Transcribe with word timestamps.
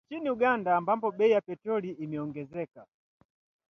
Nchini 0.09 0.29
Uganda, 0.29 0.71
ambapo 0.77 1.11
bei 1.11 1.29
ya 1.31 1.41
petroli 1.41 1.91
imeongezeka 1.91 2.87